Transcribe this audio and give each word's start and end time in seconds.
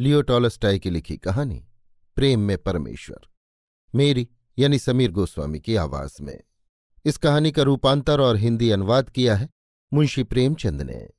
लियो 0.00 0.22
Tolstoy 0.22 0.78
की 0.78 0.90
लिखी 0.90 1.16
कहानी, 1.16 1.66
प्रेम 2.14 2.40
में 2.40 2.58
परमेश्वर। 2.58 3.28
मेरी, 3.94 4.28
यानी 4.58 4.78
समीर 4.78 5.10
गोस्वामी 5.10 5.60
की 5.60 5.76
आवाज़ 5.76 6.22
में। 6.22 6.42
इस 7.04 7.16
कहानी 7.16 7.52
का 7.52 7.62
रूपांतर 7.62 8.20
और 8.20 8.36
हिंदी 8.36 8.70
अनुवाद 8.70 9.10
किया 9.10 9.36
है 9.36 9.48
मुंशी 9.92 10.22
प्रेमचंद 10.22 10.82
ने। 10.82 11.10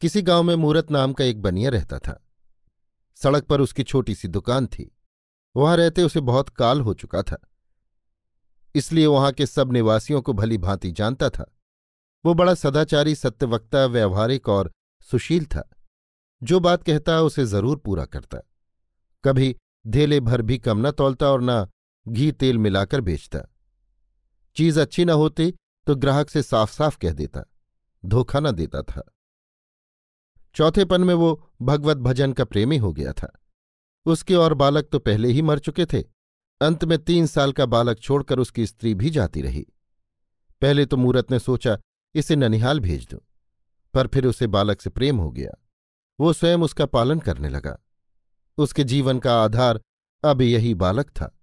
किसी 0.00 0.22
गाँव 0.22 0.42
में 0.42 0.54
मूरत 0.56 0.90
नाम 0.90 1.12
का 1.12 1.24
एक 1.24 1.42
बनिया 1.42 1.70
रहता 1.70 1.98
था। 1.98 2.26
सड़क 3.14 3.44
पर 3.44 3.60
उसकी 3.60 3.82
छोटी 3.82 4.14
सी 4.14 4.28
दुकान 4.28 4.66
थी। 4.66 4.96
वहाँ 5.56 5.76
रहते 5.76 6.02
उसे 6.02 6.20
बहुत 6.20 6.48
काल 6.48 6.80
हो 6.80 6.94
चुका 6.94 7.22
था। 7.22 7.50
इसलिए 8.74 9.06
वहाँ 9.06 9.32
के 9.32 9.46
सब 9.46 9.72
निवासियों 9.72 10.22
को 10.22 10.32
भली 10.32 10.58
भांति 10.58 10.90
जानता 10.90 11.30
था। 11.30 11.56
वो 12.24 12.34
बड़ा 12.34 12.54
सदाचारी, 12.54 13.14
सत्यवक्ता, 13.14 13.86
व्यवहारिक 13.86 14.48
और 14.48 14.72
सुशील 15.02 15.44
था। 15.46 15.70
जो 16.42 16.60
बात 16.60 16.82
कहता 16.82 17.20
उसे 17.20 17.44
ज़रूर 17.46 17.76
पूरा 17.76 18.04
करता 18.04 18.38
कभी 19.24 19.54
धेले 19.84 20.20
भर 20.20 20.42
भी 20.42 20.58
कम 20.58 20.86
न 20.86 20.90
तोलता 20.90 21.30
और 21.30 21.40
न 21.42 21.66
घी 22.06 22.30
तेल 22.32 22.58
मिलाकर 22.58 23.00
बेचता। 23.00 23.40
चीज़ 24.56 24.80
अच्छी 24.80 25.04
न 25.04 25.10
होती 25.10 25.50
तो 25.86 25.94
ग्राहक 25.96 26.30
से 26.30 26.42
साफ़ 26.42 26.72
साफ़ 26.72 26.98
कह 26.98 27.12
देता, 27.12 27.42
धोखा 28.04 28.40
न 28.40 28.52
देता 28.52 28.82
था। 28.82 29.02
चौथेपन 30.56 31.00
में 31.00 31.14
वो 31.14 31.50
भगवत 31.62 31.96
भजन 31.96 32.32
का 32.32 32.44
प्रेमी 32.44 32.76
हो 32.76 32.92
गया 32.92 33.12
था। 33.12 33.32
उसके 34.06 34.34
और 34.34 34.54
बालक 34.54 34.88
तो 34.92 34.98
पहले 34.98 35.28
ही 35.28 35.42
मर 35.42 35.58
चुके 35.58 35.86
थे। 35.86 36.02
अंत 36.60 36.84
में 36.84 36.98
तीन 36.98 37.26
साल 37.26 37.52
का 37.52 37.66
बालक 37.66 38.00
छोड़कर 38.00 38.38
उसकी 38.38 38.66
स्त्री 38.66 38.94
भी 38.94 39.10
जाती 39.10 39.42
रही। 39.42 39.66
पहले 40.62 40.86
तो 40.86 40.96
मूरत 40.96 41.30
ने 41.30 41.38
सोचा, 41.38 41.78
इसे 42.14 42.36
ननिहाल 42.36 42.80
भेज 42.80 43.06
दो, 43.10 43.22
पर 43.94 44.06
फिर 44.06 44.26
उसे 44.26 44.46
बालक 44.46 44.80
से 44.80 44.90
प्रेम 44.90 45.16
हो 45.16 45.30
गया। 45.30 45.50
वो 46.20 46.32
स्वयं 46.32 46.58
उसका 46.58 46.86
पालन 46.86 47.18
करने 47.18 47.48
लगा। 47.48 47.78
उसके 48.58 48.84
जीवन 48.84 49.18
का 49.18 49.42
आधार 49.42 49.80
अब 50.24 50.40
यही 50.42 50.74
बालक 50.74 51.10
था। 51.10 51.34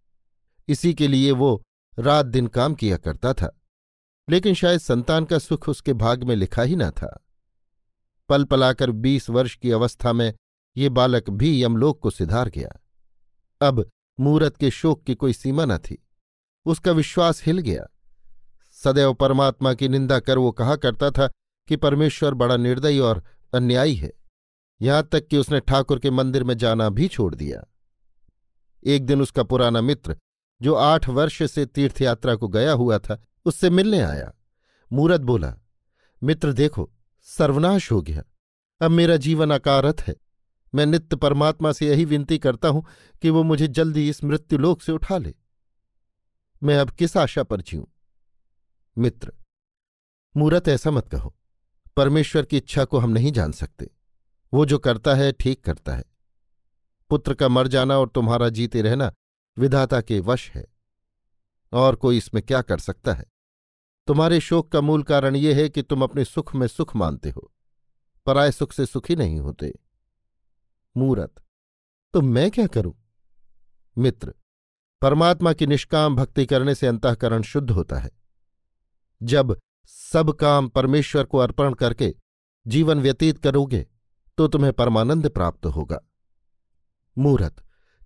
इसी 0.68 0.94
के 0.94 1.08
लिए 1.08 1.31
वो 1.31 1.62
रात 1.98 2.26
दिन 2.26 2.48
काम 2.48 2.73
किया 2.73 2.98
करता 2.98 3.34
था, 3.34 3.59
लेकिन 4.30 4.53
शायद 4.53 4.80
संतान 4.80 5.26
का 5.26 5.40
सुख 5.40 5.70
उसके 5.70 5.94
भाग 5.94 6.24
में 6.24 6.36
लिखा 6.36 6.62
ही 6.62 6.75
न 6.75 6.90
था। 6.91 7.22
पल 8.30 8.44
पलाकर 8.44 8.91
बीस 8.91 9.30
वर्ष 9.30 9.56
की 9.56 9.72
अवस्था 9.72 10.13
में 10.13 10.34
ये 10.75 10.90
बालक 10.90 11.30
भी 11.30 11.63
यमलोक 11.63 12.00
को 12.00 12.09
सिधार 12.09 12.50
गया। 12.50 12.69
अब 13.62 13.90
मूरत 14.19 14.57
के 14.57 14.69
शोक 14.72 15.03
की 15.03 15.16
कोई 15.16 15.34
सीमा 15.34 15.66
न 15.66 15.78
थी। 15.78 15.97
उसका 16.66 16.92
विश्वास 16.92 17.44
हिल 17.44 17.59
गया। 17.59 17.86
सदैव 18.78 19.13
परमात्मा 19.13 19.74
की 19.74 19.88
निंदा 19.88 20.19
कर 20.19 20.38
वो 20.38 20.52
कहा 20.52 20.75
करता 20.75 21.12
था 21.12 21.28
कि 21.68 21.75
परमेश्वर 21.75 22.34
बड़ा 22.34 22.57
निर्दयी 22.57 23.00
और 23.00 23.24
अन्यायी 23.53 23.96
है। 23.96 24.12
यहाँ 24.81 25.03
तक 25.12 25.28
कि 25.28 25.38
उसने 25.38 25.59
ठाकुर 25.59 26.00
के 26.00 26.09
मंदिर 26.09 26.44
में 26.44 26.58
जाना 26.58 26.90
भी 26.90 27.08
छोड़ 27.08 27.36
दिया। 27.36 27.63
एक 28.84 29.06
दिन 29.06 29.22
उसका 29.22 29.44
पुराना 29.44 29.81
मित्र, 29.81 30.18
जो 30.62 30.75
आठ 30.75 31.09
वर्ष 31.09 31.52
से 31.52 31.66
तीर्थयात्रा 31.66 32.36
को 32.36 32.47
गया 32.47 32.72
हुआ 32.72 33.00
था, 33.00 33.24
उससे 33.46 33.69
मिलने 33.69 34.02
आया। 34.02 34.34
मूरत 34.94 35.22
बोला, 35.22 35.56
मित्र 36.24 36.53
देखो, 36.53 36.91
सर्वनाश 37.22 37.91
हो 37.91 38.02
गया। 38.02 38.24
अब 38.81 38.91
मेरा 38.91 39.18
जीवन 39.18 39.52
अकारत 39.52 40.02
है। 40.02 40.16
मैं 40.75 40.86
नित्य 40.86 41.16
परमात्मा 41.16 41.72
से 41.72 41.88
यही 41.88 42.06
विनती 42.06 42.38
करता 42.38 42.68
हूँ 42.68 42.86
कि 43.22 43.30
वो 43.30 43.44
मुझे 43.44 43.68
जल्दी 43.68 44.09
इस 44.09 44.24
मृत्युलोक 44.24 44.81
से 44.81 44.92
उठा 44.92 45.18
ले। 45.18 45.36
मैं 46.63 46.78
अब 46.78 46.90
किस 46.90 47.18
आशा 47.18 47.44
पर 47.44 47.62
जीऊं? 47.62 47.86
मित्र, 48.97 49.34
मूरत 50.38 50.68
ऐसा 50.68 50.92
मत 50.92 51.07
कहो। 51.07 51.36
परमेश्वर 51.97 52.46
की 52.46 52.57
इच्छा 52.57 52.86
को 52.86 52.97
हम 52.97 53.09
नहीं 53.09 53.31
जान 53.31 53.52
सकते। 53.52 53.90
वो 54.53 54.66
जो 54.66 54.79
करता 54.79 55.16
है, 55.16 55.31
ठीक 55.31 55.63
करता 55.63 55.95
है। 55.95 56.03
पुत्र 57.09 57.33
का 57.33 57.47
मर 57.47 57.67
जाना 57.67 57.97
और 57.97 58.09
तुम्हारा 58.09 58.50
जीते 58.50 58.81
रहना 58.81 59.13
विधाता 59.57 60.01
के 60.01 60.19
वश 60.19 60.50
है। 60.50 60.66
और 61.73 61.95
कोई 61.95 62.17
इसमें 62.17 62.44
क्या 62.44 62.61
कर 62.61 62.78
सकता 62.78 63.13
है? 63.13 63.25
तुम्हारे 64.07 64.39
शोक 64.39 64.72
का 64.72 64.81
मूल 64.81 65.03
कारण 65.03 65.35
ये 65.35 65.53
है 65.53 65.69
कि 65.69 65.81
तुम 65.81 66.03
अपने 66.03 66.25
सुख 66.25 66.56
में 66.56 66.67
सुख 66.67 66.95
मानते 66.95 67.29
हो 67.29 67.51
पराय 68.25 68.51
सुख 68.51 68.73
से 68.73 68.85
सुखी 68.85 69.16
नहीं 69.16 69.39
होते। 69.39 69.73
मूरत 70.97 71.35
तो 72.13 72.22
मैं 72.22 72.51
क्या 72.51 72.67
करूँ? 72.67 72.95
मित्र, 73.97 74.33
परमात्मा 75.01 75.53
की 75.53 75.67
निष्काम 75.67 76.16
भक्ति 76.16 76.45
करने 76.45 76.75
से 76.75 76.88
अंतकरण 76.88 77.41
शुद्ध 77.41 77.72
होता 77.72 78.00
है। 78.00 78.12
जब 79.23 79.59
सब 79.85 80.31
काम 80.31 80.67
परमेश्वर 80.67 81.23
को 81.23 81.38
अर्पण 81.38 81.73
करके 81.73 82.16
जीवन 82.67 83.00
व्यतीत 83.00 83.38
करोगे 83.38 83.88
तो 84.38 84.47
तुम्हें 84.47 84.73
परमानंद 84.73 85.29
प्राप्त 85.29 85.66
होगा। 85.66 86.01
मूर्त, 87.18 87.63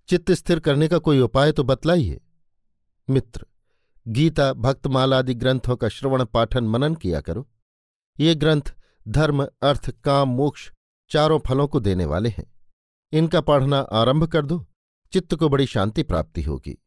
चित्त 0.07 0.31
स्थिर 0.31 0.59
करने 0.59 0.87
का 0.87 0.97
कोई 0.97 1.19
उपाय 1.19 1.51
तो 1.51 1.63
बतलाइए। 1.63 2.21
मित्र, 3.09 3.45
गीता, 4.07 4.53
भक्तमाला 4.53 5.17
आदि 5.17 5.33
ग्रंथों 5.33 5.75
का 5.75 5.89
श्रवण 5.89 6.25
पाठन 6.25 6.63
मनन 6.63 6.95
किया 6.95 7.21
करो। 7.21 7.49
ये 8.19 8.35
ग्रंथ 8.35 8.73
धर्म, 9.07 9.45
अर्थ, 9.61 9.89
काम, 9.89 10.29
मोक्ष 10.29 10.71
चारों 11.09 11.39
फलों 11.39 11.67
को 11.67 11.79
देने 11.79 12.05
वाले 12.05 12.29
हैं। 12.29 12.53
इनका 13.11 13.41
पढ़ना 13.41 13.79
आरंभ 13.79 14.23
कर 14.23 14.45
दो, 14.45 14.65
चित्त 15.11 15.35
को 15.35 15.49
बड़ी 15.49 15.65
शांति 15.65 16.03
प्राप्ति 16.03 16.41
होगी। 16.41 16.77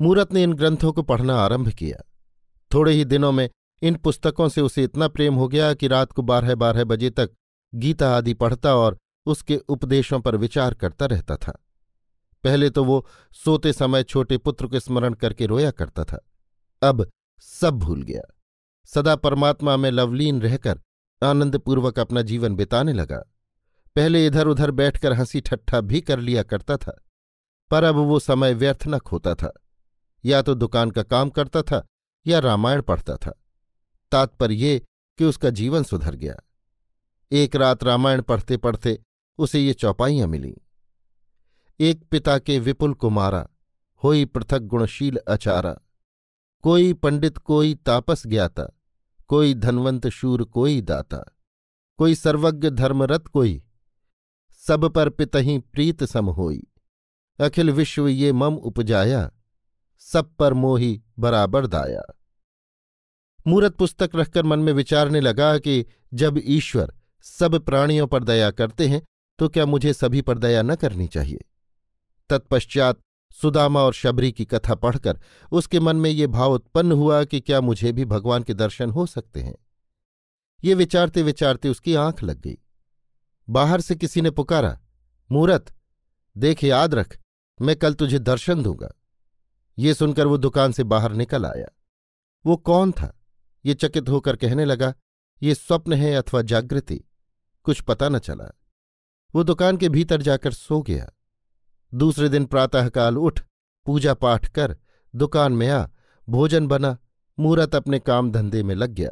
मूरत 0.00 0.32
ने 0.32 0.42
इन 0.42 0.52
ग्रंथों 0.52 0.92
को 0.92 1.02
पढ़ना 1.02 1.36
आरंभ 1.36 1.68
किया। 1.68 2.12
थोड़े 2.74 2.92
ही 2.92 3.04
दिनों 3.04 3.32
में 3.32 3.50
इन 3.82 3.94
पुस्तकों 3.94 4.48
से 4.48 4.60
उसे 4.60 4.84
इतना 4.84 5.08
प्रेम 5.08 5.34
हो 5.34 5.48
गया 5.48 5.74
कि 5.74 5.88
रात 5.88 6.12
को 6.12 6.22
बारह 6.22 6.54
बारह 6.54 6.84
बजे 6.84 7.10
तक 7.10 7.30
गीता 7.74 8.16
आदि 8.16 8.34
पढ़ता 8.34 8.74
और 8.74 8.98
उसके 9.26 9.56
उपदेशों 9.56 10.20
पर 10.20 10.36
विचार 10.36 10.74
करता 10.74 11.06
रहता 11.06 11.36
था। 11.36 11.64
पहले 12.44 12.70
तो 12.70 12.84
वो 12.84 13.06
सोते 13.32 13.72
समय 13.72 14.02
छोटे 14.02 14.38
पुत्र 14.38 14.66
को 14.66 14.80
स्मरण 14.80 15.14
करके 15.14 15.46
रोया 15.46 15.70
करता 15.70 16.04
था। 16.04 16.24
अब 16.82 17.10
सब 17.40 17.74
भूल 17.74 18.02
गया। 18.02 18.22
सदा 18.86 19.16
परमात्मा 19.16 19.76
में 19.76 19.90
लवलीन 19.90 20.40
रहकर 20.42 20.80
आनंदपूर्वक 21.22 21.98
अपना 21.98 22.22
जीवन 22.22 22.56
बिताने 22.56 22.92
लगा। 22.92 23.18
पहले 23.96 24.26
इधर 24.26 24.46
उधर 24.46 24.70
बैठकर 24.70 25.12
हँसी 25.12 25.40
ठट्ठा 25.40 25.80
भी 25.80 26.00
कर 26.00 26.18
लिया 26.18 26.42
करता 26.42 26.76
था, 26.76 27.02
पर 27.70 27.84
अब 27.84 27.94
वो 27.94 28.18
समय 28.18 28.54
व्यर्थ 28.54 28.84
न 28.86 28.98
खोता 28.98 29.34
था। 29.34 29.52
या 30.24 30.42
तो 30.42 30.54
दुकान 30.54 30.90
का 30.90 31.02
काम 31.02 31.30
करता 31.30 31.62
था 31.62 31.86
या 32.26 32.38
रामायण 32.38 32.82
पढ़ता 32.82 33.16
था। 33.16 33.42
तात्पर्य 34.12 34.54
ये 34.54 34.82
कि 35.18 35.24
उसका 35.24 35.50
जीवन 35.50 35.82
सुधर 35.82 36.14
गया। 36.14 36.36
एक 37.32 37.56
रात 37.56 37.84
रामायण 37.84 38.22
पढ़ते 38.22 38.56
पढ़ते 38.56 39.02
उसे 39.38 39.60
ये 39.60 39.74
चौपाइयाँ 39.74 40.28
मिलीं। 40.28 40.54
एक 41.80 42.02
पिता 42.02 42.38
के 42.38 42.58
विपुल 42.58 42.94
कुमारा, 42.94 43.48
होई 44.04 44.24
पृथक 44.24 44.58
गुणशील 44.58 45.18
अचारा। 45.28 45.76
कोई 46.62 46.92
पंडित 46.92 47.38
कोई 47.38 47.74
तापस 47.74 48.26
ज्ञाता, 48.26 48.66
कोई 49.28 49.54
धनवंत 49.54 50.08
शूर 50.08 50.44
कोई 50.44 50.80
दाता, 50.80 51.36
कोई 51.98 52.14
सर्वज्ञ 52.14 52.70
धर्मरत 52.70 53.26
कोई, 53.26 53.62
सब 54.50 54.84
पर 54.84 55.10
पितही 55.10 55.58
प्रीत 55.58 56.04
सम 56.04 56.26
होई। 56.26 56.66
अखिल 57.40 57.70
विश्व 57.70 58.08
ये 58.08 58.32
मम 58.32 58.54
उपजाया, 58.54 59.30
सब 59.98 60.34
पर 60.34 60.54
मोही 60.54 61.02
बराबर 61.18 61.66
दाया। 61.66 62.02
मूरत 63.46 63.76
पुस्तक 63.76 64.10
रखकर 64.14 64.42
मन 64.42 64.58
में 64.58 64.72
विचारने 64.72 65.20
लगा 65.20 65.58
कि 65.58 65.86
जब 66.14 66.40
ईश्वर 66.44 66.97
सब 67.20 67.58
प्राणियों 67.58 68.06
पर 68.06 68.24
दया 68.24 68.50
करते 68.50 68.88
हैं 68.88 69.02
तो 69.38 69.48
क्या 69.48 69.66
मुझे 69.66 69.92
सभी 69.92 70.20
पर 70.22 70.38
दया 70.38 70.62
न 70.62 70.74
करनी 70.74 71.08
चाहिए? 71.08 71.44
तत्पश्चात 72.30 73.00
सुदामा 73.32 73.80
और 73.80 73.92
शबरी 73.92 74.32
की 74.32 74.44
कथा 74.44 74.74
पढ़कर 74.74 75.20
उसके 75.52 75.80
मन 75.80 75.96
में 75.96 76.10
ये 76.10 76.26
भाव 76.26 76.52
उत्पन्न 76.52 76.92
हुआ 76.92 77.24
कि 77.24 77.40
क्या 77.40 77.60
मुझे 77.60 77.92
भी 77.92 78.04
भगवान 78.04 78.42
के 78.42 78.54
दर्शन 78.54 78.90
हो 78.90 79.06
सकते 79.06 79.40
हैं। 79.40 79.54
ये 80.64 80.74
विचारते 80.74 81.22
विचारते 81.22 81.68
उसकी 81.68 81.94
आँख 81.94 82.22
लग 82.22 82.40
गई। 82.40 82.58
बाहर 83.48 83.80
से 83.80 83.96
किसी 83.96 84.20
ने 84.20 84.30
पुकारा, 84.30 84.80
मूरत, 85.32 85.74
देख, 86.36 86.64
याद 86.64 86.94
रख, 86.94 87.18
मैं 87.60 87.76
कल 87.76 87.94
तुझे 87.94 88.18
दर्शन 88.18 88.62
दूँगा। 88.62 88.88
ये 89.78 89.94
सुनकर 89.94 90.26
वो 90.26 90.36
दुकान 90.36 90.72
से 90.72 90.84
बाहर 90.84 91.12
निकल 91.12 91.46
आया। 91.46 91.68
वो 92.46 92.56
कौन 92.56 92.92
था? 92.92 93.20
ये 93.64 93.74
चकित 93.74 94.08
होकर 94.08 94.36
कहने 94.36 94.64
लगा, 94.64 94.94
ये 95.42 95.54
स्वप्न 95.54 95.92
है 95.92 96.14
अथवा 96.14 96.42
जागृति? 96.42 97.04
कुछ 97.68 97.80
पता 97.80 98.08
न 98.08 98.18
चला। 98.18 98.58
वो 99.34 99.44
दुकान 99.44 99.76
के 99.76 99.88
भीतर 99.88 100.22
जाकर 100.22 100.52
सो 100.52 100.82
गया। 100.82 101.10
दूसरे 101.94 102.28
दिन 102.28 102.44
प्रातःकाल 102.44 103.18
उठ, 103.18 103.40
पूजा 103.86 104.14
पाठ 104.14 104.48
कर, 104.48 104.76
दुकान 105.14 105.52
में 105.52 105.68
आ, 105.68 105.86
भोजन 106.28 106.66
बना, 106.66 106.98
मूरत 107.38 107.74
अपने 107.74 107.98
काम 107.98 108.30
धंधे 108.30 108.62
में 108.62 108.74
लग 108.74 108.90
गया। 108.90 109.10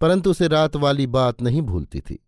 परंतु 0.00 0.30
उसे 0.30 0.48
रात 0.48 0.76
वाली 0.76 1.06
बात 1.06 1.42
नहीं 1.42 1.62
भूलती 1.62 2.00
थी। 2.00 2.26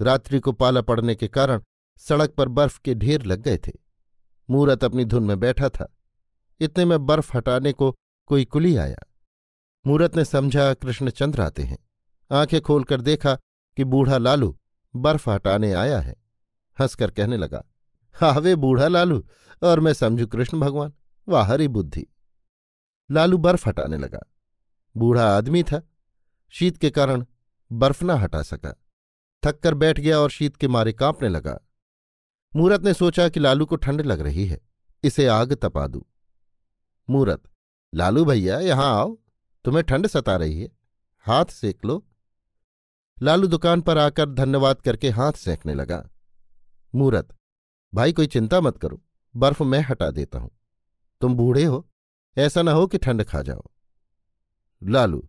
रात्रि 0.00 0.40
को 0.40 0.52
पाला 0.52 0.80
पड़ने 0.80 1.14
के 1.14 1.28
कारण 1.28 1.62
सड़क 1.98 2.30
पर 2.30 2.48
बर्फ़ 2.48 2.80
के 2.84 2.94
ढेर 2.94 3.22
लग 3.22 3.40
गए 3.40 3.58
थे। 3.58 3.72
मूरत 4.50 4.84
अपनी 4.84 5.04
धुन 5.04 5.22
में 5.22 5.40
बैठा 5.40 5.68
था। 5.68 5.96
इतने 6.60 6.84
में 6.84 7.06
बर्फ़ 7.06 7.36
हटाने 7.36 7.72
को 7.72 7.96
कोई 8.26 8.44
कुली 8.44 8.76
आया। 8.76 8.98
मूरत 9.86 10.16
ने 10.16 10.24
समझा, 10.24 10.74
कृष्णचंद्र 10.74 11.40
आते 11.40 11.62
हैं। 11.62 11.78
आँखें 12.32 12.60
खोलकर 12.60 13.00
देखा 13.00 13.34
कि 13.76 13.84
बूढ़ा 13.84 14.18
लालू 14.18 14.58
बर्फ़ 14.96 15.30
हटाने 15.30 15.72
आया 15.72 16.00
है। 16.00 16.14
हंसकर 16.78 17.10
कहने 17.10 17.36
लगा 17.36 17.64
हावे 18.14 18.54
बूढ़ा 18.56 18.88
लालू, 18.88 19.24
और 19.62 19.80
मैं 19.80 19.92
समझू 19.92 20.26
कृष्ण 20.26 20.60
भगवान, 20.60 20.92
वाह 21.28 21.46
हरी 21.46 21.68
बुद्धि। 21.68 22.06
लालू 23.10 23.38
बर्फ़ 23.38 23.68
हटाने 23.68 23.98
लगा। 23.98 24.20
बूढ़ा 24.96 25.36
आदमी 25.36 25.62
था। 25.62 25.82
शीत 26.52 26.76
के 26.76 26.90
कारण 26.90 27.24
बर्फ़ 27.72 28.04
ना 28.04 28.14
हटा 28.14 28.42
सका। 28.42 28.74
थक 29.42 29.60
कर 29.60 29.74
बैठ 29.74 30.00
गया 30.00 30.18
और 30.18 30.30
शीत 30.30 30.56
के 30.56 30.68
मारे 30.68 30.92
कांपने 30.92 31.28
लगा। 31.28 31.58
मूरत 32.56 32.82
ने 32.82 32.94
सोचा 32.94 33.28
कि 33.28 33.40
लालू 33.40 33.66
को 33.66 33.76
ठंड 33.76 34.00
लग 34.00 34.20
रही 34.20 34.46
है, 34.46 34.60
इसे 35.04 35.26
आग 35.26 35.52
तपा 35.54 35.86
दू। 35.86 36.06
मूरत, 37.10 37.42
लालू 37.94 38.24
भैया, 38.24 38.60
यहाँ 38.60 38.94
आओ, 38.94 39.18
तुम्हें 39.64 39.84
ठंड 39.84 40.06
सता 40.06 40.36
रही 40.36 40.60
है। 40.60 40.68
हाथ 41.26 41.44
सेक 41.44 41.84
लो 41.84 42.06
लालू 43.22 43.46
दुकान 43.46 43.80
पर 43.80 43.98
आकर 43.98 44.30
धन्यवाद 44.30 44.80
करके 44.80 45.10
हाथ 45.10 45.32
सेंकने 45.32 45.74
लगा। 45.74 46.10
मूरत, 46.94 47.34
भाई 47.94 48.12
कोई 48.12 48.26
चिंता 48.26 48.60
मत 48.60 48.78
करो, 48.78 49.02
बर्फ़ 49.36 49.62
मैं 49.62 49.80
हटा 49.80 50.10
देता 50.10 50.38
हूँ। 50.38 50.50
तुम 51.20 51.34
बूढ़े 51.34 51.64
हो, 51.64 51.88
ऐसा 52.38 52.62
ना 52.62 52.72
हो 52.72 52.86
कि 52.86 52.98
ठंड 52.98 53.24
खा 53.24 53.42
जाओ। 53.42 53.62
लालू, 54.82 55.28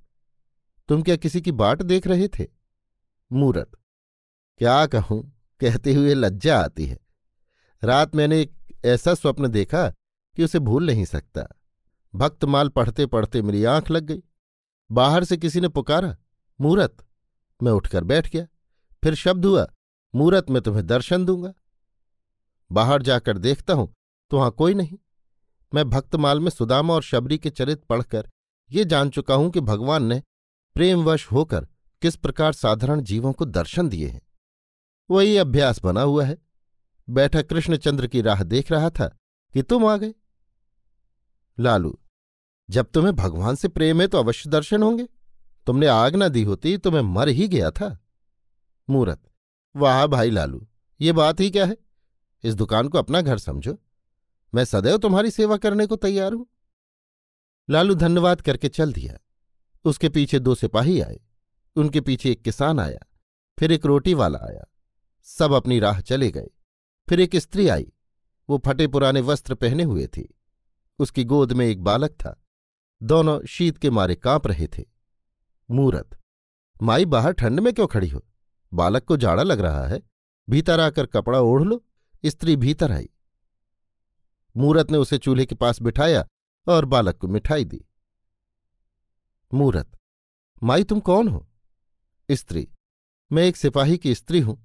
तुम 0.88 1.04
क्या 1.04 1.16
किसी 1.16 1.42
की 1.42 1.51
बाट 1.51 1.81
देख 1.81 2.07
रहे 2.07 2.28
थे? 2.28 2.48
मूरत, 3.31 3.72
क्या 4.57 4.86
कहूँ, 4.86 5.45
कहते 5.60 5.94
हुए 5.94 6.13
लज्जा 6.13 6.60
आती 6.60 6.86
है। 6.86 7.00
रात 7.84 8.16
मैंने 8.16 8.42
एक 8.42 8.56
ऐसा 8.86 9.13
स्वप्न 9.13 9.48
देखा 9.48 9.90
कि 10.36 10.44
उसे 10.44 10.60
भूल 10.60 10.86
नहीं 10.86 11.06
सकता। 11.06 11.48
भक्तमाल 12.16 12.69
पढ़ते 12.69 13.06
पढ़ते 13.06 13.42
मेरी 13.42 13.63
आँख 13.63 13.92
लग 13.92 14.04
गई। 14.04 14.24
बाहर 14.92 15.24
से 15.24 15.38
किसी 15.38 15.62
ने 15.62 15.68
पुकारा, 15.68 16.18
मूरत 16.62 16.98
मैं 17.63 17.71
उठकर 17.71 18.04
बैठ 18.04 18.30
गया। 18.30 18.48
फिर 19.04 19.15
शब्द 19.15 19.45
हुआ, 19.45 19.68
मूरत 20.13 20.50
में 20.50 20.62
तुम्हें 20.62 20.86
दर्शन 20.88 21.25
दूँगा। 21.25 21.54
बाहर 22.71 23.01
जाकर 23.01 23.38
देखता 23.38 23.74
हूँ 23.74 23.94
तो 24.31 24.38
वहाँ 24.38 24.51
कोई 24.51 24.74
नहीं। 24.74 24.98
मैं 25.71 25.89
भक्तमाल 25.89 26.39
में 26.39 26.50
सुदामा 26.50 26.94
और 26.94 27.04
शबरी 27.04 27.38
के 27.38 27.50
चरित 27.50 27.83
पढ़कर 27.83 28.30
ये 28.69 28.86
जान 28.86 29.10
चुका 29.10 29.36
हूँ 29.36 29.50
कि 29.51 29.60
भगवान 29.62 30.04
ने 30.04 30.21
प्रेमवश 30.75 31.31
होकर 31.31 31.68
किस 32.01 32.15
प्रकार 32.15 32.54
साधारण 32.54 33.01
जीवों 33.01 33.31
को 33.33 33.45
दर्शन 33.45 33.89
दिए 33.89 34.07
हैं। 34.07 34.21
वही 35.09 35.36
अभ्यास 35.38 35.81
बना 35.83 36.01
हुआ 36.01 36.25
है। 36.25 36.38
बैठा 37.07 37.42
कृष्णचंद्र 37.42 38.07
की 38.07 38.21
राह 38.21 38.44
देख 38.44 38.71
रहा 38.71 38.89
था 38.89 39.07
कि 39.56 39.62
तुम 39.62 39.86
आ 39.86 39.95
गए। 39.98 40.13
लालू, 41.57 41.98
जब 42.69 42.89
तुम्हें 42.92 43.16
भगवान 43.16 43.56
से 43.56 43.68
प्रेम 43.68 44.01
है 44.01 44.07
तो 44.07 44.18
अवश्य 44.18 44.50
दर्शन 44.50 44.83
होंगे। 44.83 45.07
तुमने 45.65 45.88
आग 45.88 46.15
न 46.15 46.30
दी 46.30 46.44
होती 46.44 46.77
तो 46.77 46.92
मैं 46.92 47.01
मर 47.01 47.30
ही 47.30 47.48
गया 47.48 47.71
था। 47.71 47.98
मूरत, 48.89 49.21
वाह 49.75 50.07
भाई 50.07 50.30
लालू, 50.30 50.68
ये 51.01 51.12
बात 51.12 51.39
ही 51.39 51.51
क्या 51.51 51.65
है? 51.65 51.77
इस 52.44 52.56
दुकान 52.56 52.88
को 52.88 52.98
अपना 52.98 53.21
घर 53.21 53.38
समझो। 53.38 53.77
मैं 54.56 54.65
सदैव 54.65 54.98
तुम्हारी 54.98 55.31
सेवा 55.31 55.57
करने 55.57 55.86
को 55.86 55.95
तैयार 55.95 56.33
हूँ। 56.33 56.48
लालू 57.69 57.95
धन्यवाद 57.95 58.42
करके 58.42 58.69
चल 58.69 58.94
दिया। 58.94 59.18
उसके 59.86 60.10
पीछे 60.10 60.39
दो 60.39 60.56
सिपाही 60.56 61.01
आए। 61.01 61.19
उनके 61.75 62.01
पीछे 62.01 62.31
एक 62.31 62.42
किसान 62.42 62.80
आया। 62.80 63.00
फिर 63.59 63.71
एक 63.71 63.86
रोटी 63.86 64.13
वाला 64.13 64.39
आया। 64.39 64.63
सब 65.24 65.51
अपनी 65.51 65.80
राह 65.80 66.01
चले 66.01 66.31
गए। 66.31 66.50
फिर 67.09 67.19
एक 67.19 67.36
स्त्री 67.36 67.68
आई। 67.68 67.94
वो 68.50 68.62
फटे 68.66 68.88
पुराने 68.88 69.21
वस्त्र 69.21 69.56
पहने 69.56 69.83
हुए 69.83 70.07
थी। 70.07 70.39
उसकी 71.00 71.24
गोद 71.24 71.54
में 71.54 71.66
एक 71.66 71.83
बालक 71.83 72.12
था। 72.12 72.44
दोनों 73.04 73.45
शीत 73.45 73.77
के 73.77 73.89
मारे 73.89 74.16
काँप 74.16 74.48
रहे 74.48 74.68
थे। 74.68 74.93
मूरत। 75.71 76.19
माई 76.81 77.06
बाहर 77.06 77.31
ठंड 77.31 77.60
में 77.60 77.74
क्यों 77.74 77.88
खड़ी 77.88 78.10
हो? 78.10 78.25
बालक 78.74 79.06
को 79.06 79.18
जाड़ा 79.18 79.44
लग 79.44 79.60
रहा 79.60 79.88
है। 79.88 80.01
भीतर 80.50 80.80
आकर 80.80 81.06
कपड़ा 81.06 81.39
ओढ़ 81.39 81.63
लो, 81.63 81.83
स्त्री 82.25 82.56
भीतर 82.56 82.92
आई। 82.92 83.10
मूरत 84.57 84.92
ने 84.92 84.98
उसे 84.98 85.18
चूल्हे 85.18 85.45
के 85.45 85.56
पास 85.56 85.81
बिठाया 85.81 86.25
और 86.68 86.86
बालक 86.86 87.18
को 87.18 87.27
मिठाई 87.27 87.65
दी। 87.65 87.86
मूरत, 89.54 89.98
माई 90.63 90.83
तुम 90.83 91.00
कौन 91.00 91.27
हो? 91.27 91.48
स्त्री, 92.31 92.68
मैं 93.31 93.44
एक 93.44 93.57
सिपाही 93.57 93.98
की 93.98 94.16
स्त्री 94.16 94.39
हूँ। 94.39 94.57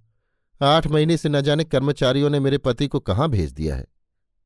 आठ 0.63 0.87
महीने 0.87 1.17
से 1.17 1.29
न 1.29 1.41
जाने 1.41 1.65
कर्मचारियों 1.65 2.31
ने 2.31 2.41
मेरे 2.41 2.59
पति 2.59 2.89
को 2.89 3.01
कहाँ 3.01 3.29
भेज 3.29 3.53
दिया 3.53 3.77
है? 3.77 3.87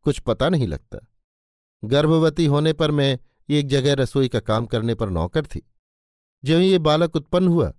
कुछ 0.02 0.18
पता 0.18 0.48
नहीं 0.48 0.66
लगता। 0.66 0.98
गर्भवती 1.84 2.46
होने 2.46 2.72
पर 2.72 2.90
मैं 2.90 3.18
एक 3.48 3.68
जगह 3.68 3.94
रसोई 3.94 4.28
का 4.28 4.40
काम 4.40 4.66
करने 4.66 4.94
पर 4.94 5.10
नौकर 5.10 5.46
थी। 5.46 5.71
जब 6.44 6.58
ये 6.58 6.78
बालक 6.78 7.16
उत्पन्न 7.16 7.48
हुआ, 7.48 7.72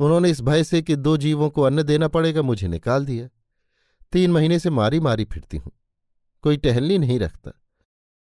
उन्होंने 0.00 0.30
इस 0.30 0.40
भय 0.40 0.64
से 0.64 0.82
कि 0.82 0.96
दो 0.96 1.16
जीवों 1.16 1.50
को 1.50 1.62
अन्न 1.62 1.82
देना 1.82 2.08
पड़ेगा, 2.08 2.42
मुझे 2.42 2.68
निकाल 2.68 3.06
दिया। 3.06 3.28
तीन 4.12 4.30
महीने 4.30 4.58
से 4.58 4.70
मारी 4.70 5.00
मारी 5.00 5.24
फिरती 5.24 5.56
हूँ, 5.56 5.72
कोई 6.44 6.56
टहलनी 6.56 6.98
नहीं 6.98 7.18
रखता। 7.18 7.52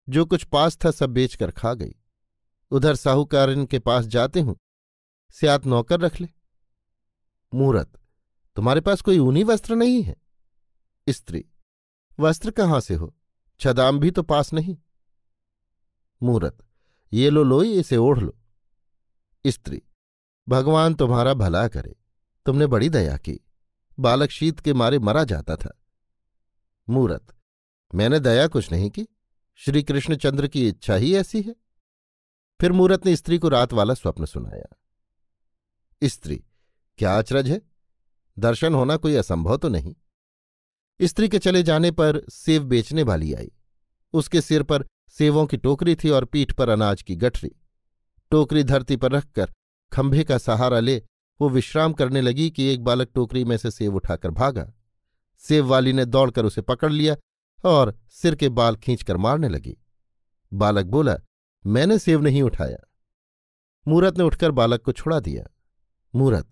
जो 0.08 0.24
कुछ 0.24 0.44
पास 0.44 0.78
था 0.84 0.90
सब 0.90 1.10
बेचकर 1.10 1.50
खा 1.50 1.72
गई। 1.74 1.94
उधर 2.72 2.94
साहूकार 2.94 3.54
के 3.64 3.78
पास 3.78 4.06
जाते 4.06 4.40
हूँ, 4.40 4.56
स्यात 5.36 5.66
नौकर 5.66 6.00
रख 6.00 6.20
ले। 6.20 6.28
मूरत, 7.52 7.98
तुम्हारे 8.56 8.80
पास 8.80 9.00
कोई 9.00 9.18
ऊनी 9.18 9.44
वस्त्र 9.44 9.76
नहीं 9.76 10.02
है? 10.02 10.16
स्त्री, 11.06 11.44
वस्त्र 12.18 12.50
कहाँ 12.50 12.80
से 12.80 12.94
हो? 12.94 13.14
छदाम 13.60 13.98
भी 13.98 14.10
तो 14.10 14.22
पास 14.22 14.52
नहीं। 14.52 14.76
मूरत, 16.20 16.58
ये 17.12 17.30
लो 17.30 17.42
लो 17.42 17.62
इसे 17.62 17.96
ओढ़ 17.96 18.18
लो। 18.18 18.38
स्त्री, 19.48 19.82
भगवान 20.48 20.94
तुम्हारा 20.94 21.34
भला 21.34 21.68
करे, 21.68 21.96
तुमने 22.46 22.66
बड़ी 22.66 22.88
दया 22.88 23.16
की, 23.16 23.40
बालक 23.98 24.30
शीत 24.30 24.60
के 24.60 24.72
मारे 24.72 24.98
मरा 24.98 25.24
जाता 25.24 25.56
था। 25.56 25.82
मूरत, 26.88 27.26
मैंने 27.94 28.20
दया 28.20 28.46
कुछ 28.46 28.72
नहीं 28.72 28.90
की 28.90 29.06
श्री 29.54 29.82
कृष्णचंद्र 29.82 30.48
की 30.48 30.68
इच्छा 30.68 30.94
ही 30.94 31.14
ऐसी 31.14 31.42
है। 31.42 31.56
फिर 32.60 32.72
मूरत 32.72 33.06
ने 33.06 33.16
स्त्री 33.16 33.38
को 33.38 33.48
रात 33.48 33.72
वाला 33.72 33.94
स्वप्न 33.94 34.24
सुनाया। 34.24 34.78
स्त्री, 36.04 36.44
क्या 36.98 37.18
अचरज 37.18 37.48
है? 37.48 37.62
दर्शन 38.38 38.74
होना 38.74 38.96
कोई 38.96 39.14
असंभव 39.14 39.56
तो 39.56 39.68
नहीं। 39.68 39.94
स्त्री 41.02 41.28
के 41.28 41.38
चले 41.38 41.62
जाने 41.62 41.90
पर 41.90 42.28
सेव 42.28 42.64
बेचने 42.64 43.02
वाली 43.02 43.34
आई। 43.34 43.52
उसके 44.12 44.40
सिर 44.40 44.62
पर 44.62 44.86
सेवों 45.08 45.46
की 45.46 45.56
टोकरी 45.56 45.96
थी 45.96 46.10
और 46.10 46.24
पीठ 46.24 46.52
पर 46.52 46.68
अनाज 46.68 47.02
की 47.02 47.16
गठरी। 47.16 47.57
टोकरी 48.30 48.64
धरती 48.64 48.97
पर 48.97 49.12
रखकर 49.12 49.52
खंभे 49.92 50.25
का 50.25 50.38
सहारा 50.38 50.80
ले 50.80 51.02
वो 51.40 51.49
विश्राम 51.49 51.92
करने 51.92 52.20
लगी 52.20 52.50
कि 52.50 52.64
एक 52.64 52.85
बालक 52.85 53.08
टोकरी 53.14 53.44
में 53.44 53.56
से 53.56 53.70
सेव 53.70 53.97
उठाकर 53.97 54.30
भागा। 54.30 54.73
सेव 55.38 55.66
वाली 55.66 55.92
ने 55.92 56.04
दौड़कर 56.04 56.44
उसे 56.44 56.61
पकड़ 56.61 56.92
लिया 56.92 57.16
और 57.64 57.99
सिर 58.11 58.35
के 58.35 58.49
बाल 58.49 58.76
खींचकर 58.76 59.16
मारने 59.16 59.49
लगी। 59.49 59.76
बालक 60.52 60.87
बोला, 60.87 61.16
मैंने 61.66 61.99
सेव 61.99 62.23
नहीं 62.23 62.42
उठाया। 62.42 62.78
मूरत 63.88 64.18
ने 64.18 64.25
उठकर 64.25 64.50
बालक 64.50 64.82
को 64.82 64.92
छुड़ा 64.92 65.20
दिया। 65.20 65.44
मूरत, 66.14 66.49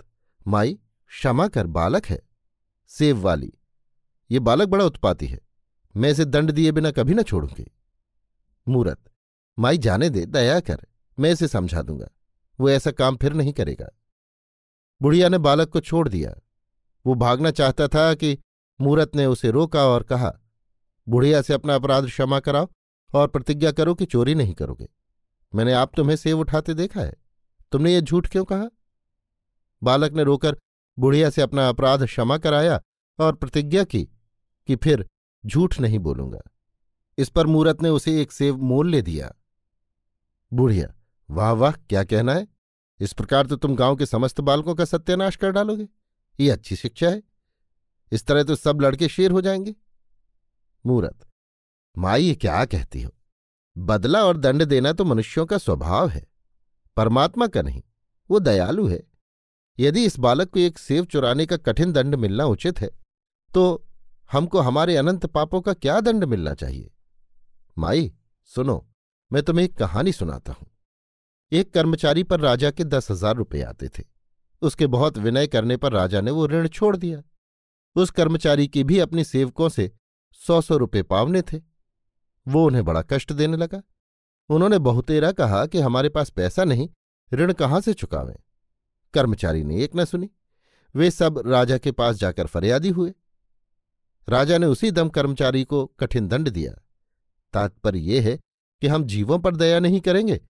माई, 0.47 0.75
क्षमा 1.09 1.49
कर, 1.49 1.67
बालक 1.67 2.07
है। 2.07 2.21
सेव 2.87 3.19
वाली, 3.21 3.53
ये 4.31 4.39
बालक 4.39 4.69
बड़ा 4.69 4.85
उत्पाती 4.85 5.27
है। 5.27 5.41
मैं 5.97 6.11
इसे 6.11 6.25
दंड 6.25 6.51
दिए 6.51 6.73
बिना 6.73 6.91
कभी 6.91 7.15
न 7.15 7.23
छोड़ूँगी। 7.23 7.71
मूरत, 8.69 9.05
माई, 9.59 9.79
जाने 9.79 10.11
दे, 10.11 10.27
दया 10.27 10.61
कर। 10.61 10.87
मैं 11.19 11.33
इसे 11.33 11.49
समझा 11.49 11.83
दूँगा। 11.83 12.09
वो 12.61 12.71
ऐसा 12.71 12.91
काम 12.91 13.17
फिर 13.17 13.33
नहीं 13.33 13.53
करेगा। 13.53 13.89
बुढ़िया 15.03 15.29
ने 15.29 15.39
बालक 15.39 15.69
को 15.69 15.81
छोड़ 15.81 16.09
दिया। 16.09 16.35
वो 17.07 17.15
भागना 17.15 17.51
चाहता 17.51 17.89
था 17.89 18.15
कि 18.15 18.39
मूरत 18.81 19.17
ने 19.17 19.27
उसे 19.27 19.51
रोका 19.51 19.87
और 19.87 20.03
कहा, 20.03 20.41
बुढ़िया 21.09 21.43
से 21.43 21.55
अपना 21.55 21.75
अपराध 21.75 22.07
क्षमा 22.07 22.41
कराओ 22.41 22.69
और 23.15 23.29
प्रतिज्ञा 23.29 23.73
करो 23.73 23.95
कि 23.95 24.05
चोरी 24.05 24.35
नहीं 24.35 24.55
करोगे। 24.55 24.89
मैंने 25.55 25.73
आप 25.73 25.93
तुम्हें 25.97 26.17
सेव 26.17 26.41
उठाते 26.41 26.75
देखा 26.75 27.01
है। 27.01 27.15
तुमने 27.73 27.95
ये 27.95 28.01
झूठ 28.01 28.29
क्यों 28.29 28.45
कहा? 28.45 28.71
बालक 29.83 30.13
ने 30.13 30.23
रोकर 30.23 30.57
बुढ़िया 30.99 31.31
से 31.31 31.43
अपना 31.43 31.69
अपराध 31.69 32.07
क्षमा 32.07 32.39
कराया 32.39 32.81
और 33.19 33.35
प्रतिज्ञा 33.35 33.85
की 33.85 34.05
कि 34.67 34.77
फिर 34.77 35.09
झूठ 35.47 35.81
नहीं 35.81 35.99
बोलूँगा। 35.99 36.41
इस 37.19 37.29
पर 37.29 37.47
मूरत 37.47 37.83
ने 37.83 37.89
उसे 37.89 38.23
एक 38.23 38.33
सेव 38.33 38.57
मोल 38.57 38.91
ले 38.91 39.03
दिया। 39.03 39.33
बुढ़िया 40.53 40.95
वाह 41.29 41.53
वाह, 41.53 41.73
क्या 41.73 42.05
कहना 42.05 42.35
है? 42.35 42.47
इस 43.01 43.13
प्रकार 43.13 43.47
तो 43.47 43.57
तुम 43.57 43.75
गाँव 43.77 43.97
के 43.97 44.07
समस्त 44.07 44.41
बालकों 44.41 44.75
का 44.75 44.85
सत्यानाश 44.85 45.37
कर 45.37 45.51
डालोगे। 45.51 45.89
ये 46.41 46.51
अच्छी 46.51 46.77
शिक्षा 46.77 47.09
है। 47.09 47.23
इस 48.13 48.27
तरह 48.27 48.43
तो 48.43 48.55
सब 48.57 48.81
लड़के 48.81 49.09
शेर 49.09 49.31
हो 49.31 49.41
जाएँगे। 49.41 49.75
मूरत 50.85 51.27
माई 51.97 52.25
ये 52.25 52.35
क्या 52.35 52.65
कहती 52.65 53.03
हो? 53.03 53.11
बदला 53.77 54.25
और 54.25 54.37
दंड 54.37 54.65
देना 54.65 54.93
तो 54.93 55.05
मनुष्यों 55.05 55.47
का 55.47 55.59
स्वभाव 55.59 56.09
है। 56.09 56.27
परमात्मा 56.97 57.47
का 57.47 57.63
नहीं, 57.63 57.83
वो 58.31 58.39
दयालु 58.39 58.87
है। 58.87 59.03
यदि 59.79 60.05
इस 60.05 60.19
बालक 60.19 60.51
को 60.51 60.59
एक 60.59 60.79
सेव 60.79 61.05
चुराने 61.05 61.47
का 61.47 61.57
कठिन 61.57 61.93
दंड 61.93 62.15
मिलना 62.15 62.45
उचित 62.45 62.81
है 62.81 62.91
तो 63.55 63.85
हमको 64.33 64.61
हमारे 64.61 64.97
अनंत 64.97 65.27
पापों 65.27 65.61
का 65.61 65.75
क्या 65.75 66.01
दंड 66.01 66.25
मिलना 66.25 66.55
चाहिए? 66.55 66.91
माई, 67.79 68.13
सुनो, 68.45 68.87
मैं 69.31 69.43
तुम्हें 69.43 69.65
एक 69.65 69.77
कहानी 69.77 70.13
सुनाता 70.13 70.53
हूँ। 70.53 70.67
एक 71.57 71.73
कर्मचारी 71.75 72.23
पर 72.23 72.41
राजा 72.41 72.71
के 72.71 72.85
दस 72.85 73.11
हज़ार 73.11 73.37
रुपये 73.37 73.63
आते 73.63 73.89
थे। 73.89 74.05
उसके 74.63 74.87
बहुत 74.87 75.19
विनय 75.19 75.47
करने 75.47 75.77
पर 75.77 75.93
राजा 75.93 76.21
ने 76.21 76.31
वो 76.31 76.47
ऋण 76.47 76.69
छोड़ 76.69 76.97
दिया। 76.97 77.23
उस 77.97 78.11
कर्मचारी 78.11 78.69
की 78.69 78.85
भी 78.85 78.99
अपनी 78.99 79.25
सेवकों 79.25 79.69
से 79.69 79.91
सौ 80.41 80.61
सौ 80.61 80.77
रुपये 80.77 81.03
पावने 81.03 81.43
थे। 81.43 81.61
वो 82.47 82.65
उन्हें 82.67 82.85
बड़ा 82.85 83.03
कष्ट 83.03 83.33
देने 83.33 83.57
लगा। 83.57 83.83
उन्होंने 84.51 84.79
बहुतेरा 84.79 85.33
कहा 85.33 85.67
कि 85.67 85.81
हमारे 85.81 86.09
पास 86.09 86.31
पैसा 86.31 86.65
नहीं, 86.65 86.89
ऋण 87.33 87.53
कहाँ 87.53 87.81
से 87.81 87.93
चुकावें? 87.93 88.37
कर्मचारी 89.15 89.65
ने 89.65 89.83
एक 89.83 89.97
न 89.97 90.05
सुनी। 90.05 90.31
वे 90.95 91.11
सब 91.11 91.43
राजा 91.47 91.79
के 91.79 91.93
पास 91.93 92.17
जाकर 92.17 92.47
फरियादी 92.47 92.89
हुए। 92.89 93.13
राजा 94.29 94.59
ने 94.59 94.67
उसी 94.67 94.91
दम 94.91 95.09
कर्मचारी 95.09 95.65
को 95.65 95.87
कठिन 95.87 96.29
दंड 96.29 96.49
दिया। 96.49 96.73
तात्पर्य 97.55 97.99
यह 97.99 98.23
है 98.23 98.39
कि 98.83 98.87
हम 98.87 99.05
जीवों 99.05 99.39
पर 99.39 99.57
दया 99.57 99.81
नहीं 99.81 100.01
करेंगे 100.01 100.41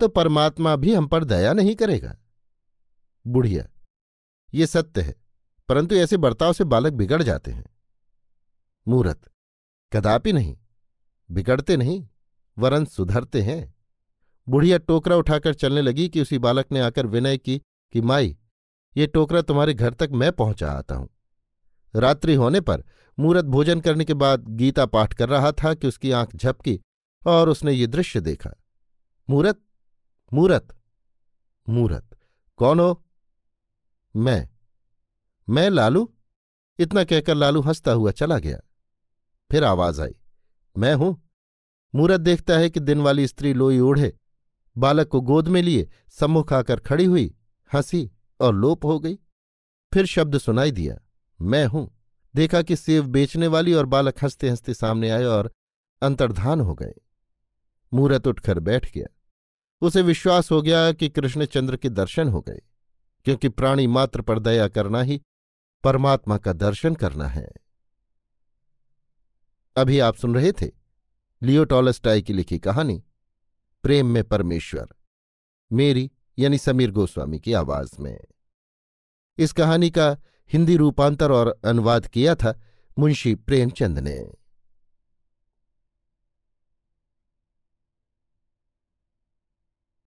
तो 0.00 0.08
परमात्मा 0.08 0.74
भी 0.76 0.94
हम 0.94 1.06
पर 1.06 1.24
दया 1.24 1.52
नहीं 1.52 1.74
करेगा। 1.74 2.16
बुढ़िया, 3.26 3.66
ये 4.52 4.66
सत्य 4.66 5.00
है, 5.00 5.14
परंतु 5.68 5.94
ऐसे 5.94 6.16
बर्ताव 6.16 6.52
से 6.52 6.64
बालक 6.64 6.92
बिगड़ 6.92 7.22
जाते 7.22 7.50
हैं। 7.50 7.64
मूरत, 8.86 9.30
कदापि 9.92 10.32
नहीं, 10.32 10.56
बिगड़ते 11.30 11.76
नहीं, 11.76 12.06
वरन 12.56 12.84
सुधरते 12.84 13.42
हैं। 13.42 13.74
बुढ़िया 14.48 14.78
टोकरा 14.78 15.16
उठाकर 15.16 15.54
चलने 15.54 15.82
लगी 15.82 16.08
कि 16.08 16.20
उसी 16.22 16.38
बालक 16.38 16.72
ने 16.72 16.80
आकर 16.80 17.06
विनय 17.06 17.38
की 17.38 17.58
कि, 17.92 18.00
माई, 18.00 18.36
ये 18.96 19.06
टोकरा 19.06 19.42
तुम्हारे 19.42 19.74
घर 19.74 19.94
तक 19.94 20.10
मैं 20.12 20.30
पहुँचा 20.32 20.70
आता 20.70 20.94
हूँ। 20.94 21.08
रात्रि 21.94 22.34
होने 22.34 22.60
पर 22.60 22.82
मूरत 23.18 23.44
भोजन 23.44 23.80
करने 23.80 24.04
के 24.04 24.14
बाद 24.14 24.48
गीता 24.48 24.86
पाठ 24.86 25.14
कर 25.14 25.28
रहा 25.28 25.52
था 25.52 25.72
कि 25.74 25.86
उसकी 25.86 26.10
आँख 26.10 26.36
झपकी 26.36 26.80
और 27.26 27.48
उसने 27.48 27.72
ये 27.72 27.86
दृश्य 27.86 28.20
देखा। 28.20 28.50
मूरत 29.28 29.60
मूरत। 30.32 30.76
मूरत। 31.68 32.16
कौन 32.56 32.80
हो? 32.80 33.04
मैं। 34.16 34.48
मैं 35.48 35.70
लालू? 35.70 36.14
इतना 36.78 37.04
कहकर 37.04 37.34
लालू 37.34 37.60
हंसता 37.60 37.92
हुआ 37.92 38.10
चला 38.10 38.38
गया। 38.38 38.58
फिर 39.50 39.64
आवाज़ 39.64 40.02
आई, 40.02 40.16
मैं 40.78 40.94
हूँ। 40.94 41.30
मूरत 41.94 42.20
देखता 42.20 42.58
है 42.58 42.70
कि 42.70 42.80
दिन 42.80 43.00
वाली 43.00 43.26
स्त्री 43.26 43.52
लोई 43.52 43.78
ओढ़े, 43.78 44.16
बालक 44.78 45.08
को 45.08 45.20
गोद 45.20 45.48
में 45.48 45.62
लिए, 45.62 45.90
सम्मुख 46.10 46.52
आकर 46.52 46.80
खड़ी 46.80 47.04
हुई, 47.04 47.34
हँसी 47.74 48.10
और 48.40 48.54
लोप 48.54 48.84
हो 48.84 48.98
गई। 49.00 49.14
फिर 49.94 50.06
शब्द 50.06 50.38
सुनाई 50.38 50.70
दिया, 50.70 50.98
मैं 51.40 51.66
हूँ। 51.66 51.90
देखा 52.34 52.62
कि 52.62 52.76
सेव 52.76 53.06
बेचने 53.06 53.46
वाली 53.46 53.74
और 53.74 53.86
बालक 53.86 54.24
हँसते 54.24 54.50
हँसते 54.50 54.74
सामने 54.74 55.10
आए 55.10 55.24
और 55.24 55.52
अंतर्धान 56.02 56.60
हो 56.60 56.74
गए। 56.74 56.94
मूरत 57.92 58.26
उठकर 58.26 58.58
बैठ 58.58 58.92
गया। 58.92 59.15
उसे 59.82 60.02
विश्वास 60.02 60.50
हो 60.50 60.60
गया 60.62 60.92
कि 60.92 61.08
कृष्णचंद्र 61.08 61.76
के 61.76 61.88
दर्शन 61.88 62.28
हो 62.28 62.40
गए, 62.40 62.60
क्योंकि 63.26 63.48
प्राणी 63.48 63.86
मात्र 63.86 64.22
पर 64.22 64.38
दया 64.38 64.68
करना 64.68 65.02
ही 65.02 65.20
परमात्मा 65.84 66.38
का 66.38 66.52
दर्शन 66.52 66.94
करना 66.94 67.26
है। 67.26 67.48
अभी 69.76 69.98
आप 69.98 70.16
सुन 70.16 70.34
रहे 70.34 70.52
थे 70.52 70.70
लियो 71.42 71.64
टॉलस्टाई 71.64 72.22
की 72.22 72.32
लिखी 72.32 72.58
कहानी, 72.58 73.02
प्रेम 73.84 74.06
में 74.06 74.22
परमेश्वर, 74.24 74.86
मेरी 75.70 76.10
यानी 76.38 76.58
समीर 76.58 76.90
गोस्वामी 76.90 77.38
की 77.38 77.52
आवाज़ 77.52 78.00
में। 78.00 78.18
इस 79.38 79.52
कहानी 79.52 79.90
का 79.90 80.16
हिंदी 80.50 80.76
रूपांतर 80.76 81.32
और 81.32 81.58
अनुवाद 81.64 82.06
किया 82.06 82.34
था 82.34 82.60
मुंशी 82.98 83.34
प्रेमचंद 83.34 83.98
ने। 83.98 84.18